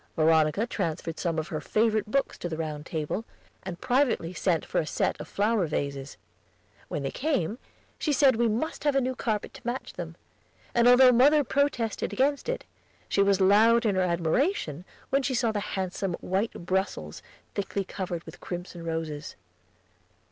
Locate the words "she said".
7.99-8.35